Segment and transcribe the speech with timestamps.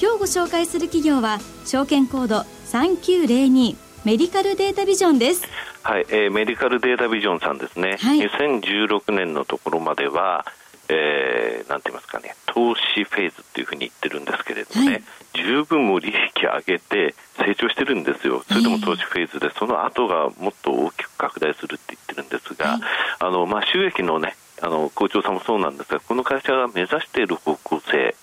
[0.00, 2.38] 今日ご紹介する企業は証券コード
[2.72, 5.44] 3902メディカルデータビジョンです。
[5.82, 10.44] はい、えー、メディカルデータビジョンさんですね、はい、2016年のところまでは
[10.88, 15.02] えー、なんて言いますかね、投資フェーズっていうふうに言ってるんですけれどもね、はい、
[15.34, 22.80] 十分も利益上げて成長してるんですよ、それでも投資フェーズで、その後がもっと大きく拡大するって言ってるんですが、はい、
[23.20, 28.14] あのまあ、収益のね、あの校長さんもそうなんですが、この会社が目指している方向性、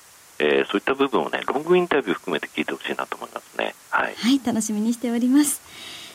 [0.41, 3.75] えー、そういった部分をね、ロングインタビュー含めて聞いてほしいなと思いますね。
[3.91, 5.61] はい、はい、楽しみにしております。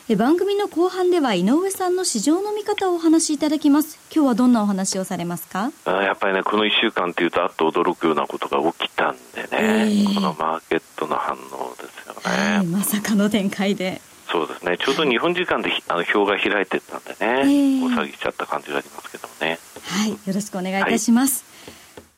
[0.09, 3.99] え番組の後半では井上さんの市場の見方をお話しいただきます。
[4.13, 5.71] 今日はどんなお話をされますか？
[5.85, 14.01] あやっぱりねこの1週間というとあっと驚くようなことが起きたんでね、えー、このマーケットの反応ですよね、はい、まさかの展開で。
[14.31, 14.77] そうですね。
[14.77, 19.59] ちょうど日本時間であの表が開いてたんでね、えー、お騒ぎしちゃった感じがありますけどもね。
[19.87, 21.45] はいよろしくお願いいたします、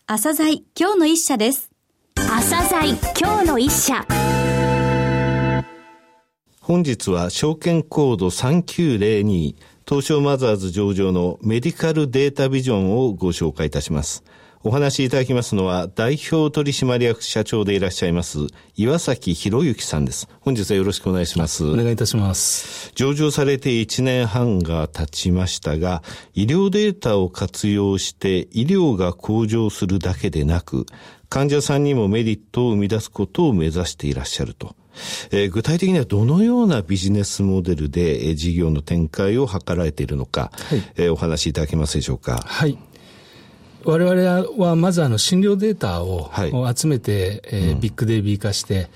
[0.08, 1.69] はい、朝鮮今日の一社です
[2.28, 4.06] 朝鮮今日の一社
[6.60, 9.56] 本日は証券コード3902
[9.88, 14.24] 東証マザーズ上場のメディカルデータビジョンをご紹介いたします。
[14.62, 18.40] お話しいただきますのは代表取締役社長でいらっしゃいます
[18.76, 20.28] 岩崎博之さんです。
[20.42, 21.66] 本日はよろしくお願いします。
[21.66, 22.92] お願いいたします。
[22.94, 26.04] 上場されて1年半が経ちましたが、
[26.34, 30.86] 医療データを活用して医療が向上するだけでなく、
[31.30, 34.76] 患者さんにもメリットを生み出すことを目指していらっしゃると。
[35.32, 42.44] えー、具体的にはどのようなビジネスモデルで、えー、事業の展開を図られているのか、はい、えー、お話しいただけますでしょうか？
[42.46, 42.78] はい。
[43.86, 46.32] 我々はまずあの診療データを
[46.76, 48.90] 集めて、えー、ビッグデイビー化して、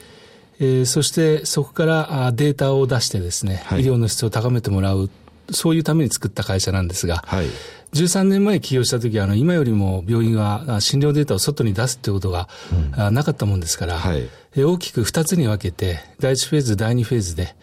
[0.59, 5.09] えー、そしてそこからデータを出してですね、はい、医療の質を高めてもらう、
[5.51, 7.47] そういうために作った会社なんですが、はい、
[7.93, 12.49] 13年前起業した時は、あの、今よりも病院は診療データを外に出すってことが、
[12.97, 14.29] うん、なかったもんですから、はい、
[14.63, 17.55] 大きく2つに分けて、第1フェーズ、第2フェーズで、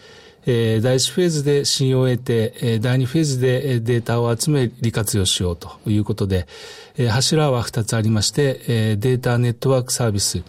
[0.47, 6.47] えー、第1フェーズで信用を得て、えー、第2フェーズでデータを集め利活用しようということで、
[6.97, 10.43] えー、柱は2つありまして、えー、データネットワークサービス、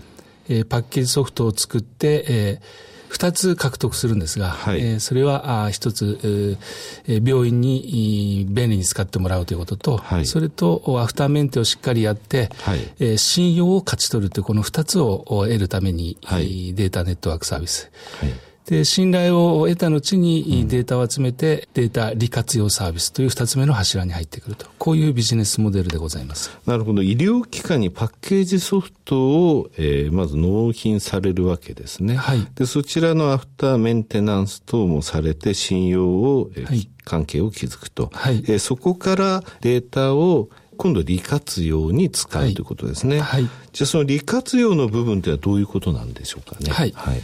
[0.47, 6.57] えー、パッケージソフトを作って、えー二つ獲得するんですが、はい、えー、それは一つ、
[7.05, 17.91] えー、病院に便利に使ってもらうということと、はい、それとアフターメンテをしっかりやって、はい、えー、信用を勝ち取るというこの二つを得るために、はい、データネットワークサービス。
[18.21, 18.29] はい
[18.71, 24.65] で、信頼を得た後にデータを集めて、データ利活用サービスという二つ目の柱に入ってくると。
[24.79, 26.57] こういうビジネスモデルでございます。
[26.65, 27.03] なるほど。
[27.03, 32.15] 医療機関にパッケージソフトを、えー、まず納品されるわけですね。
[32.15, 32.47] はい。
[32.55, 38.09] で、そちらのアフターメンテナンス等もされて、信用を、えー、はい、関係を築くと。
[38.13, 38.37] はい。
[38.47, 43.19] えー、そこからデータを今度利活用に使うということですね。
[43.19, 43.49] はい。
[43.73, 46.71] じゃあその利活用の部分ってのはどういうことなんでしょうかね。
[46.71, 46.93] はい。
[46.95, 47.21] はい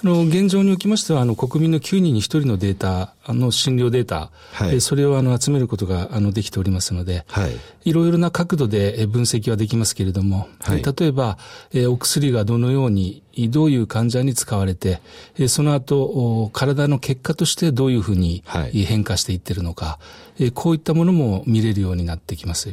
[0.00, 7.56] あの、現状におきましては、あの、国民の9人に1人のデータ、あの、診療データ、はい、それをあの、集めることが、あの、できておりますので、はい。
[7.84, 11.36] いろいろな角度で分析はできますけれども、はい、例えば、
[11.72, 15.00] えお薬がどのように、どういう患者に使われて、
[15.36, 19.98] えその後、体の結果としてどういうふうに変化していってるのか、
[20.38, 22.72] えこういったものも見れるようになってきます。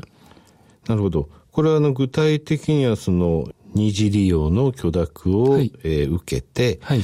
[0.88, 1.28] なるほど。
[1.52, 7.02] これはあの具体的にはその二次利用の許諾を、はい、えー、受けて、はい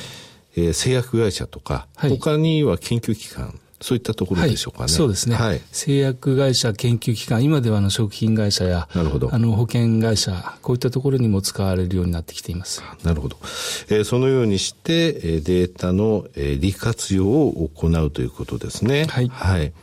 [0.55, 4.83] えー、製薬会社とか、はい、他には研究機関、そういったところでしょうかね。
[4.83, 5.61] はい、そうですね、はい。
[5.71, 9.33] 製薬会社、研究機関、今ではあの食品会社や、なるほど。
[9.33, 12.83] あの保険会社、こういったところにも使われるようになってきています。
[13.03, 13.37] なるほど。
[13.89, 19.05] えー、そのようにして、えー、データの、えー、利活用を行うということですね。
[19.05, 19.29] はい。
[19.29, 19.73] はい。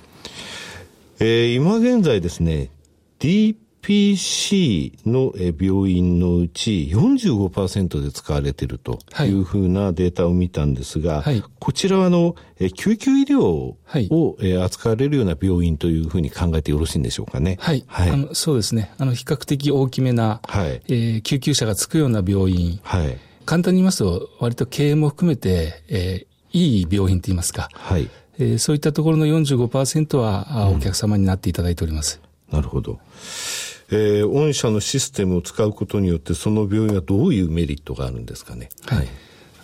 [1.21, 2.71] えー、今現在ですね、
[3.19, 3.59] ディープ
[3.89, 12.37] PC の病院のうち45%で使われているというふうなデータを見たんですが、はい、こちらはあの、
[12.75, 17.57] 救急医療を扱われるような病院というふうに考えてよろしいんでしょうかね。
[17.61, 17.83] はい。
[17.87, 18.93] はい、あのそうですね。
[18.99, 22.81] あの、比較的大きめな、はいえー、救急車がつくような病院。
[22.83, 23.17] はい。
[23.47, 27.71] 簡単に言いますと、割と経営も含めて、えー、いい病院と言いますか。
[27.73, 28.11] はい。
[28.39, 32.21] えー、そういったところの45%は、お客様になっていただいております。
[32.53, 32.99] うん、なるほど。
[33.91, 38.69] えー、御社のシステムを使うことによって、その病院はどういうメリットがあるんですかね。
[38.87, 39.09] はい。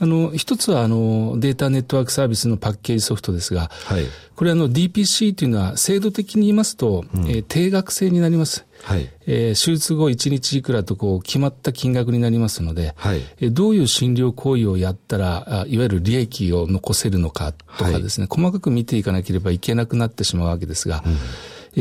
[0.01, 4.05] あの、一つは、あの、データネットワークサービスのパッケージソフトですが、はい、
[4.35, 8.67] これあの、DPC というのは、制度的に言いますと、うん、えー、定額制になります。
[8.83, 9.09] はい。
[9.27, 13.21] えー、手術後1日いくらとこう、決まった金額になりますので、はい。
[13.41, 21.17] えー、どういう診療行為をやったら、あいわゆる利益を残せるのかとかですね、はい、細かく見ていかなければいけなくなってしまうわけですが、うん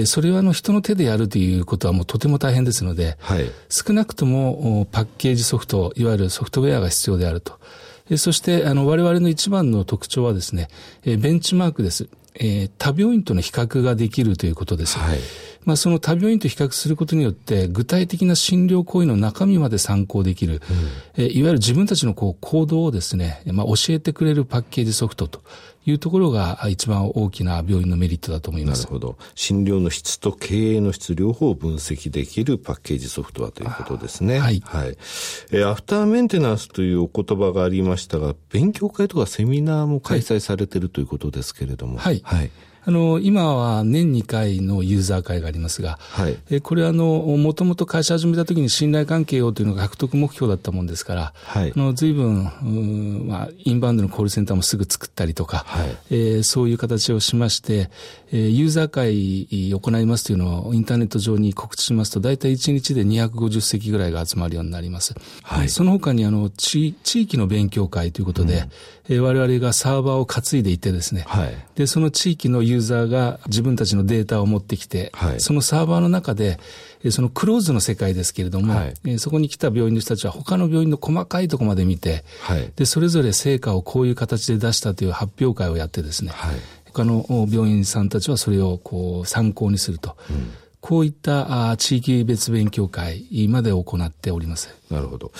[0.06, 7.60] それはあの人の手でやるということはもうとても大変ですので、はい、少なくともパッケージソフト、いわゆるソフトウェアが必要であると。
[8.18, 10.68] そして、あの、我々の一番の特徴はですね、
[11.06, 12.10] ベンチマークです。
[12.36, 14.98] えー、他病院との比較ができるということです。
[14.98, 15.20] はい。
[15.66, 20.62] まあ、その他病院と比較することによって、具体的な診療行為の中身まで参考できる、
[21.18, 25.42] うん、えいわゆる自分たちのこう行動をですね、まあ、教えてくれるパッケージソフトと
[25.86, 28.84] いうところが一番大きな病院のメリットだと思います。
[28.84, 29.18] なるほど。
[29.36, 34.40] 診療の質と経営の質両方を分析できるパッケージソフトはということですね。
[34.40, 34.62] はい。
[34.66, 34.98] はい。
[35.52, 41.98] えアフターメンテナンスというお言葉がありましたが、勉強会とかセミナーも開催されているということですけれども。
[41.98, 42.22] はい。
[42.24, 42.52] はい
[42.86, 47.06] あの、今は年2回のユーザー会がありますが、はい、えこれはあの、
[47.38, 52.44] もともと会社始めた時に信頼関係をというのが獲得目標だったもんですから、はい、あの随分、
[53.28, 57.90] まあ、インバウンドのコールセンターもすぐ作ったりとか、はい、えー、そういう形をしまして、
[58.34, 65.14] えー、ユーザー会行いますというのをインターネット上に告知しますと、大体1日で250席ぐらいが集まるようになります。
[65.44, 68.54] はい、その他にあの地、地域の勉強会ということで、
[69.08, 76.60] うん、えー、我々がサーバーを担いでいてですね、はい、で、その地域のユーザーが自分たちのデータを持ってきて、はい、そのサーバーの中で、
[77.12, 86.56] そのクローズの世界ですけれども、はい、そこに来た病院の人たちは他の病院の細かいところまで見て、はい、で、それぞれ成果をこういう形で出したという発表会をやってですね、はい、
[86.86, 90.16] 他の病院さんたちはそれをこう参考にすると。
[90.30, 90.52] うん。
[90.80, 94.70] こういった地域別勉強会まで行っております。
[94.92, 95.32] なるほど。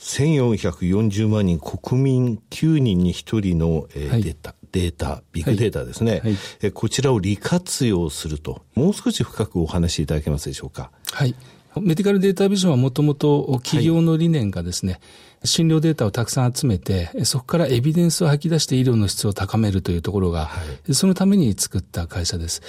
[0.00, 10.90] 1440万人、国民9人に1人の、えー、はい、データ、データ、ビッグデータですね、はいはい、えこちらを利活用すると、もう少し深くお話しいただけますでしょうか？
[11.12, 11.34] はい。
[11.76, 14.98] メディカルデータビジョンはもともと企業の理念がですね、は
[15.44, 22.62] い、診療データをたくさん集めて、そこからエビデンスを吐き出して医療の質を高めるというところが、はい、そのために作った会社です。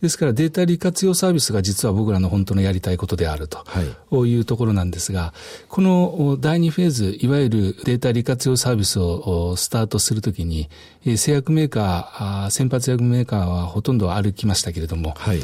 [0.00, 3.82] ですからデータ利活用サービスが実は僕らの本当のやりたいことであると、は
[4.26, 5.32] い、いうところなんですが、
[5.68, 10.68] この第2フェーズ、いわゆるデータ利活用サービスをスタートするときに、
[11.16, 15.40] 製薬メーカー、先発薬メーカーはほとんど歩きましたけれども、はい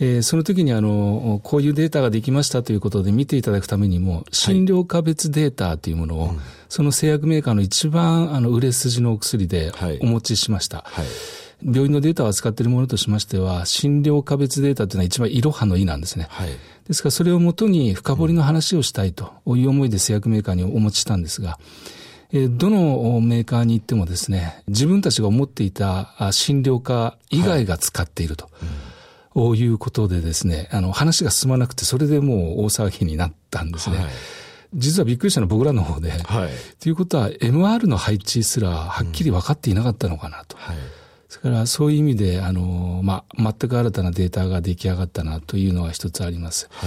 [0.00, 6.36] えー、その時にあの、こういうデータができましたということで見ていただくためにも、診療科別データというものを、はい、
[6.68, 10.78] その製薬メーカーの一番あの売れ筋のお薬でお持ちしました。
[10.86, 11.14] はい、はい
[11.64, 16.28] 病院のデータを扱っているものとしましては、診療科別データというのは一番いろはの意なんですね。
[16.30, 16.50] はい、
[16.86, 21.58] ですからそれをもとに深掘りの話をしたいという思いで製薬メーカーにお持ちしたんですが、
[22.30, 28.44] えどのメーカーに行ってもですね、自分たちが思っていた診療科以外が使っていると。
[28.44, 28.68] はいうん、
[29.56, 33.98] いうことでですね、あの話が進まなくて、それでもう大騒ぎになったんですね。
[33.98, 34.06] はい
[34.74, 36.10] 実はびっくりしたのは僕らの方で。
[36.10, 36.50] はい。
[36.78, 40.56] ということは、MR の配置すらはっきり分かっていなかったのかなと。
[40.58, 40.76] はい。
[40.76, 40.82] で
[41.30, 46.68] すからそういう意味で、あの、まあ、全く新たなデータが出来上がったなというのは一つあります。
[46.70, 46.86] は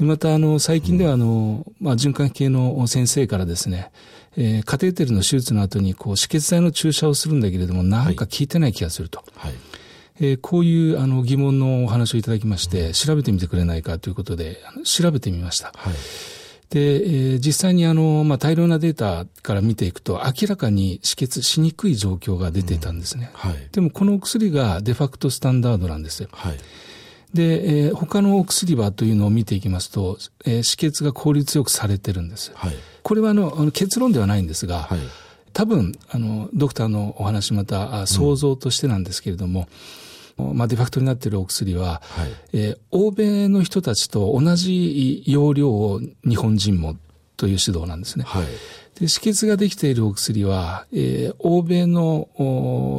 [0.00, 3.90] い、また、あの、最近では、あの、まあ、循環器系の先生からですね、
[4.36, 9.22] えー、カテーテルの手術の後に、こう、止血剤の注射をするんだけれども、なんか効いてない気がすると。
[9.36, 9.54] はい、
[10.22, 15.72] えー、こういうあの疑問のお話をいただきまして、調べてみてくれないかということで、調べてみました。
[15.76, 15.94] はい
[16.70, 23.30] で、えー、実際にあの、まあ、大量なデータから見ていくと、明らかに止血しにくい状況が出ていたんですね。
[23.44, 26.30] うんはい、でも、このお薬がデファクトスタンダードなんですよ。
[26.32, 26.58] はい、
[27.34, 32.52] で、えー、他のお薬はというのを見ていきますと、えー、止血が効率よくされてるんです。
[32.54, 34.98] はい、これはあの、あの結論ではないんですが、はい、
[35.52, 39.66] 多分、あの、ドクターのお話また想像としてなんですけれども、うん
[40.36, 46.96] まあ、デファクトになっているお薬は、はい、えー、欧米の人たちと同じ容量を日本人も
[47.36, 48.24] という指導なんですね。
[48.26, 48.46] はい、
[48.98, 52.28] で止血ができているお薬は、えー、欧米の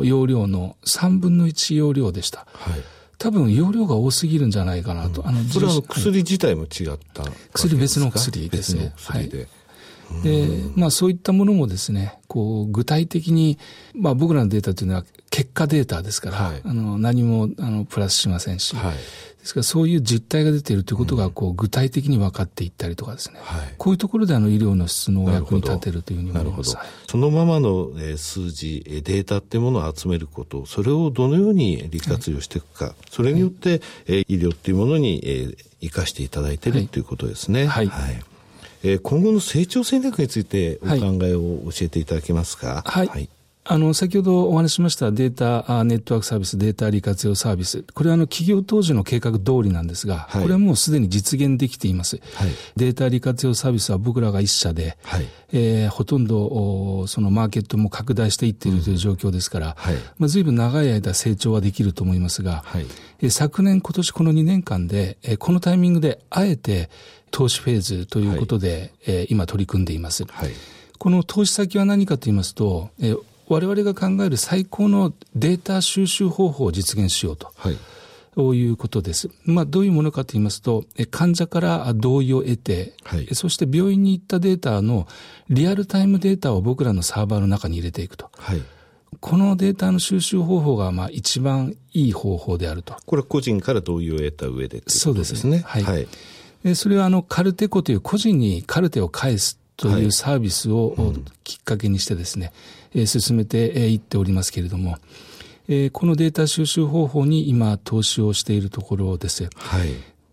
[0.04, 2.46] 容量の3分の1容量でした。
[2.54, 2.82] はい
[3.20, 5.22] 多分容量が多すぎるんじゃないかなと。
[5.22, 7.24] うん、あのそれは薬自体も違った
[7.54, 8.94] 薬別の薬ですね。
[8.98, 9.32] はい。
[10.24, 13.58] で、まあそういったものもですね、こう具体的に、
[13.96, 19.00] まあ僕らのデータというのは結果データですから、はい、あの何もあのプラスしませんし、はい、で
[19.46, 26.78] すからそういう実態が出ているということがこう具体的に分かっていったりとかですね、はい、こういうところであの医療の質のお役に立てるというふうに思います。
[27.10, 36.74] そのままの数字、データっていうものを集めること、それをどのように利活用していくか、それによって、医療っていうものに生かしていただいてい。
[36.74, 37.66] るということですね。
[37.66, 37.90] はい
[38.84, 42.84] えー、今後の成長戦略についてお考えを教えていただけますか？
[42.86, 43.30] はい、はい。
[43.66, 47.86] あの、先ほどお話しましたデータネットワークサービス、データ利活用サービス。
[47.94, 52.20] これはあの、企業当時の計画通りなんですが、はい、これはもうすでに実現できています。
[52.34, 62.86] はい、データ利活用サービスは僕らが一社で、はい、えー、ほとんど、そのマーケットも拡大していっているという状況ですから、はい、まあ、随分長い間成長はできると思いますが、はい、
[63.22, 66.90] えー、昨年、今年この2年間で、えー、このタイミングであえて
[67.34, 70.24] 投資フェーズということで、はい、えー、今取り組んでいます。
[70.26, 70.52] はい
[71.00, 77.52] この投資先は何かと言いますと、えー、我々が考える最高のデータ収集方法を実現しようと。
[77.58, 77.78] はい
[78.36, 79.30] ということです。
[79.46, 85.08] まあ、どういうものかと言いますと、患者から同意を得て、はい、そして病院に行ったデータの
[85.50, 88.32] リアルタイムデータを僕らのサーバーの中に入れていくと。
[88.38, 88.62] はい、
[89.20, 92.96] このデータの収集方法がまあ一番いい方法であると。
[93.06, 95.60] これは個人から同意を得た上で、ね、そうですね。
[95.60, 95.84] はい。
[95.84, 96.08] はい、
[96.76, 100.96] それはあのカルテコという個人にカルテを返すというサービスを
[101.44, 102.54] きっかけにしてですね、
[102.94, 104.98] え進めていっておりますけれども、
[105.68, 109.50] えこのデータ収集方法に今投資をしているところです。
[109.56, 109.90] はい。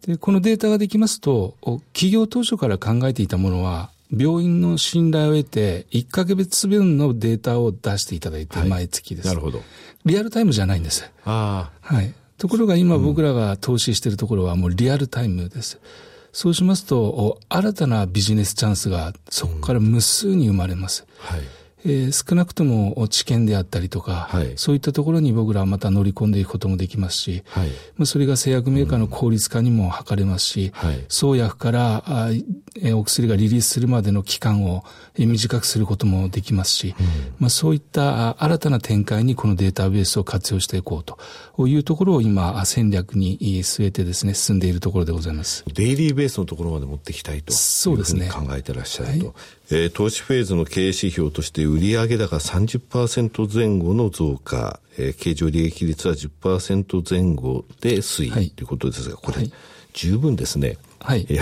[0.06, 1.56] で、このデータができますと、
[1.92, 9.36] 企業当初から考えていたものは、病院の信頼を得て、1ヶ月分のデータを出していただいて、毎月です、はい。
[9.36, 9.62] なるほど。
[10.04, 11.04] リアルタイムじゃないんです。
[11.24, 11.94] ああ。
[11.94, 12.14] はい。
[12.38, 15.78] ところが今僕らが投資しているところはもうリアルタイムです。
[16.32, 21.06] そうしますと、新たなビジネスチャンスがそこから無数に生まれます。
[21.30, 21.46] うん、はい。
[21.84, 32.28] えー、少なくとも知見であったりとか、はい、そういったところに僕らはまた乗り込んでいくこともできますし、はい、まあ、それが製薬メーカーの効率化にも図れますし、うんはい、創薬からあ、
[32.76, 34.84] えー、お薬がリリースするまでの期間を
[35.18, 37.06] 短くすることもできますし、うん、
[37.38, 41.18] まあ、そういった新たな展開にこのデータベースを活用していこうと
[41.66, 45.64] いうところを今戦略に据えてですね、進んでいるところでございます。
[45.72, 48.28] デイリーベースのところまで持っていきたいとそうですね。
[48.28, 49.34] 考えてらっしゃると。
[49.72, 59.52] えー、投資フェーズの経営指標として売上高30%前後の増加、えー、経常利益率は10%前後で推移、はい、ということですが、これ、はい、
[59.92, 60.76] 十分ですね。
[61.02, 61.20] はい。
[61.20, 61.34] 立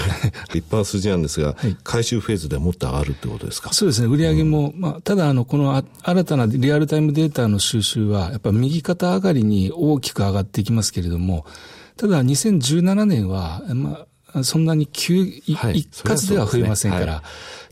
[0.52, 3.72] 派な数字なんですが、はい、回収フェーズでもっと上がるってことですか？
[3.72, 4.06] そうですね。
[4.06, 11.44] 売上も、うん、まあ、ただ、あの、この新たなリアルタイムデータの収集は、やっぱ右肩上がりに大きく上がっていきますけれども、
[11.96, 14.06] ただ、2017年は、まあ、
[14.42, 17.22] そんなに急、はい、一括では増えませんから、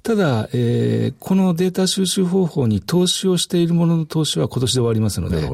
[0.02, 5.48] ただ、えー、このデータ収集方法に投資をしているものの投資は今年で終わりますので、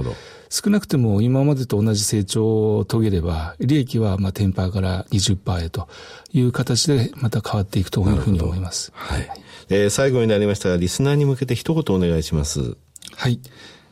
[0.51, 5.89] 少なくても今までと同じ成長を遂げれば、利益はまあ10%から20%へと
[6.33, 8.93] いう形でまた変わっていくというふうに思います。
[8.95, 9.29] はい。
[9.71, 12.77] えー、最後になりましたが、リスナーに向けて一言お願いします。
[13.17, 13.41] はい。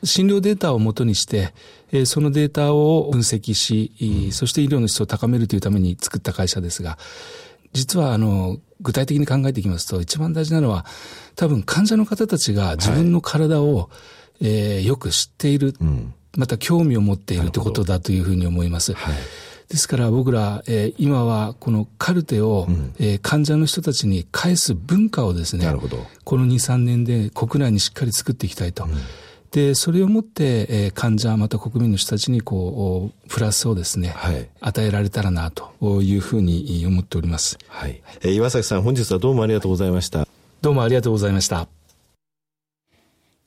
[0.05, 1.53] 診療データをもとにして、
[1.93, 6.99] えー、そのデータを分析し、うん、そして医療の質を高めるというために作った会社ですが、
[7.73, 10.87] 実はあの、具体的に考えていきますと、一番大事なのは、
[11.37, 13.83] 多分患者の方たちが自分の体を、は
[14.41, 18.95] い、えー、よく知っている、うん、また興味を持っているということだというふうに思います。
[18.95, 19.15] はい、
[19.69, 25.67] ですから僕ら、えー、今はこのカルテを、うん、えー、患者の人たちに返す文化をですね、
[26.25, 28.85] この2、3年で国内にしっかり作っていきたいと。
[28.85, 28.91] うん
[29.51, 37.59] で、それをもって、えー、患者、また国民の人たちに、こう、プラスをですね、はい、与えられたらな、というふうに思っております。
[37.67, 38.01] はい。
[38.23, 40.29] えー、岩崎さん、本日はどうもありがとうございました。
[40.63, 41.69] どうもありがとうございました。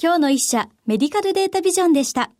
[0.01, 2.31] 今日の一社、メディカルデータビジョンでした。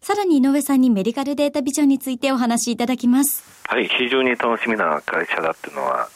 [0.00, 3.44] さらに井上さんにメディカルデータビジョンについてお話しいただきます。
[3.68, 6.08] はい、非常に楽しみな会社だっていうのは、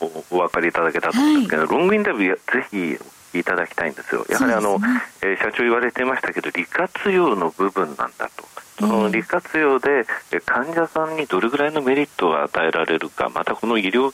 [0.00, 4.26] おお分かりいただけたと思うんですけど、はい、ロングインタビューぜひいただきたいんですよ。
[4.28, 4.86] やはりあの、ね、
[5.22, 8.44] えー、社長言われてましたけど、利活用の部分なんだと。
[8.78, 10.04] その利活用で
[10.44, 14.12] 患者さんにどれぐらいのメリットが与えられるか、またこの医療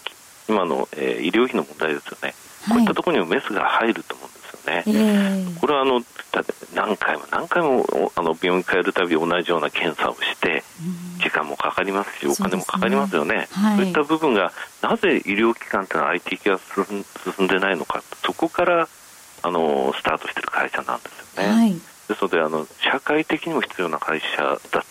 [0.49, 2.35] 今の、えー、医療費の問題ですよね、
[2.65, 4.83] はい、こういったところにもメスが入ると思うんですよね。
[4.87, 6.03] えー、これはあの
[6.75, 10.63] 何回も何回もあの病院帰るたび同じような検査をして、
[11.23, 13.49] 時間もかかりますし、お金もかかりますよね。
[13.51, 18.89] そう、ねはい、いった部分がなぜ医療機関というのは IT 化が進んでないのか、そこから
[19.43, 21.53] あのスタートしている会社なんですよね。
[21.53, 21.81] はい、で
[22.15, 24.85] すのであの社会的にも必要な会社だ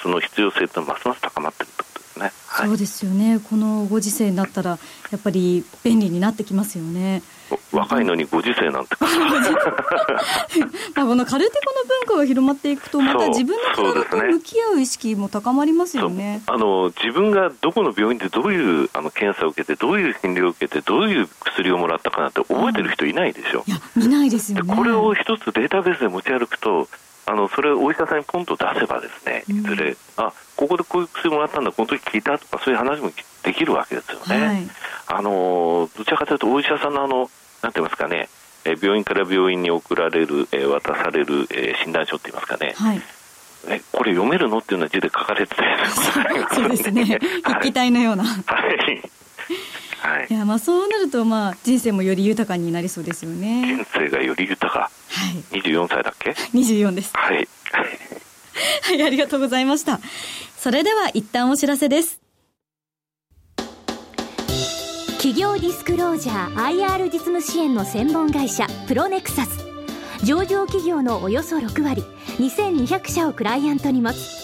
[0.00, 1.72] その必要性というのはますます高まっている
[2.14, 2.32] ですね。
[2.46, 3.40] はい、そうですよね。
[3.40, 4.78] このご時世になったら
[5.10, 7.22] やっぱり便利になってきますよね。
[7.72, 8.96] 若いのにご時世なんて。
[10.94, 24.74] まあこのカルテコの文化が広まっていくとまた自分の体と向き合う意識も高まりますよね、ね、あの自分がどこの病院でどういうあの検査を受けてどういう診療を受けてどういう薬をもらったかなって覚えてる人いないでしょ、いや見ないですよね。
[24.74, 26.88] これを一つデータベースで持ち歩くと
[27.26, 33.10] あのそれをお医者さんにポンと出せばですねいずれ、うん、あここでこういう薬もらったんだこの時聞いたとかそういう話も
[33.42, 34.46] できるわけですよね。
[34.46, 34.68] はい、
[35.08, 37.30] あのどちらかというとお医者さんのあの
[37.62, 38.28] なんて言いますかね
[38.64, 43.02] え病院から病院に送られる、え渡される、え診断書って言いますかね、はい、
[43.68, 47.04] えこれ読めるのっていうのは字で書かれてたりそうですね。
[47.44, 48.24] 筆記体のような。
[48.24, 49.02] はいはい、
[50.28, 50.32] い。
[50.32, 53.76] やまあそうなるとまあ人生もより豊かになりそうですよね。
[53.76, 54.90] 人生がより豊か、は
[55.52, 57.12] い、24歳だっけ？24です。
[57.14, 57.36] はい。
[58.82, 60.00] はいありがとうございました。
[60.56, 62.20] それでは一旦お知らせです。
[65.16, 69.64] 企業ディスクロージャー IR 実務支援の専門会社プロネクサス。
[70.24, 72.02] 上場企業のおよそ6割
[72.38, 74.43] 2200社をクライアントに持つ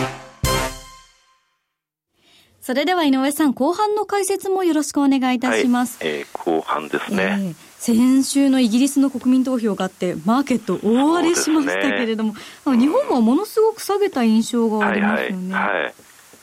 [2.61, 12.35] それでは井上さん後半の解説もよろしくお願いいたします、はい、えー、後半ですね、えー先週のイギリスの国民投票があって、マーケット大荒れしましたけれども、
[12.67, 15.51] ね、日本はものすごく下げた印象がありますよね。
[15.51, 15.93] はいはいはい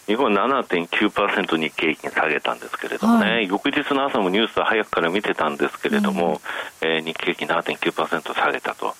[0.08, 6.40] 日本は7.9%日経平均下げたんですけれどもね、はい、翌日の朝もニュースは早くから見てたんですけれども、
[6.82, 8.94] うん、えー、日経平均7.9%下げたと、は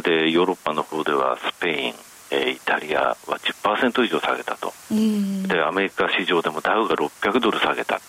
[0.00, 1.94] い、でヨーロッパの方ではスペイン、
[2.30, 8.00] えー、イタリアは10%以上下げたと、でアメリカ市場でもダウが600ドル下げた。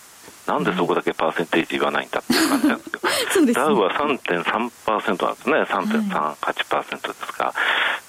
[0.46, 7.54] なんでそこだけパーセンテージ言わないんだっていう感じなんですけど、 ね、ダウは3.3%なんですね、3.38%ですか、は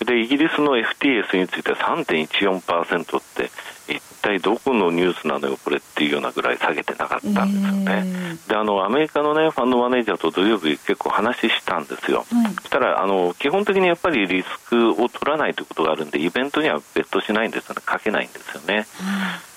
[0.01, 3.51] い、でイギリスの FTS については3.14%って、
[3.87, 8.03] 一体どこのニュースなのよ、これっていうようなぐらい下げてなかったんですよね。
[8.05, 12.25] えー、であのアメリカの、ね、ファンドマネージャーと土曜日、結構話したんですよ。
[12.31, 18.87] はい、そしたらあの基本的にやっぱりリスクを取らないということがあるんで、イベントには別途しないんですよね、かけないんですよね。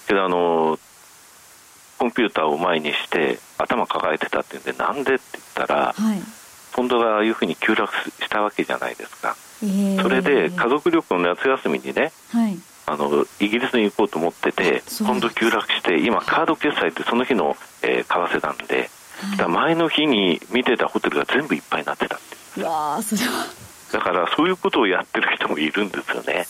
[0.06, 0.78] けどあの
[1.99, 6.20] コンピューターを前にして頭抱えてたっていうんでなんでって言ったら、はい、
[6.72, 18.88] ポンドがああいうふうに急落したわけじゃないですか、えー、それで家族旅行の夏休みにね、はい、あのイギリスに行こうと思っててポンド急落して今カード決済ってその日の、えー、為替なんで、
[19.38, 22.18] はい、前の日に見てたホテルが全部いっぱいになってたっ
[22.55, 22.64] てう。
[22.64, 23.46] わそれは
[23.92, 26.46] だからそういうことをやってる人もいるんですよね。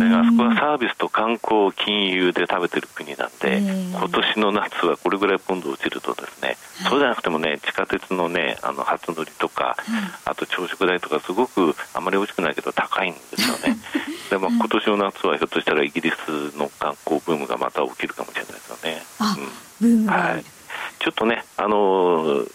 [0.00, 6.56] だからあそこはサービスと観光、金融で食べてる国なんで、今年の夏はこれぐらいポンド落ちるとですね、
[6.88, 9.76] そうじゃなくてもね、地下鉄のね、あの初乗りとか、
[10.24, 13.78] あと朝食代とかすごくあまり美味しくないけど高いんですよね。
[14.30, 19.02] でも今年の夏はひょっとしたらイギリスの観光ブームがまた起きるかもしれないですよね。
[19.82, 20.44] うん、はい。
[20.98, 22.52] ちょっとね、あのー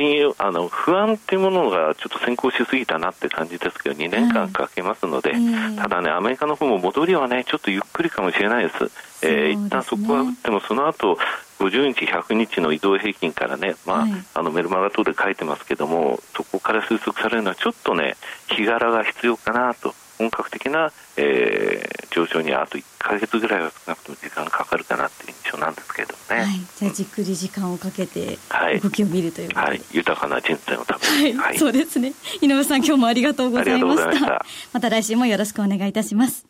[0.00, 5.34] 信用あの不安っていうものがちょっと先行しすぎたなって感じですけど2年間かけますので、
[5.76, 8.90] ただねアメリカの方も戻りはねちょっとゆっくりかもしれないです。
[9.22, 11.18] えー、一旦そこは打ってもその後
[11.60, 18.16] 50日、100日の移動平均からね、まあ、はい、あのメルマガ等で書いてますけども、そこから推測されるのは、ちょっとね、
[18.48, 26.40] 日柄が必要かなと、本格的な、えー、上昇にあと1か月ぐらいは少なくとも時間がかかるかなっていう印象なんですけどね。
[26.42, 28.38] はい、じゃあじっくり時間をかけて
[28.82, 32.12] 動きを見るというはい、豊かな人生のために、はい、そうですね。
[32.42, 34.20] 井上さん、今日もありがとうございました。
[34.20, 34.42] ま
[34.74, 36.44] また来週もよろしくお願いいたします。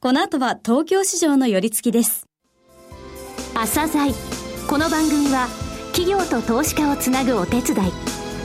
[0.00, 2.26] この後は東京市場の寄り付きです。
[3.54, 4.14] 朝鮮
[4.66, 5.48] この番組は
[5.92, 7.92] 企業と投資家をつなぐお手伝い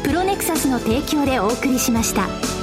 [0.03, 2.62] プロネクサスの提供でお送りしました。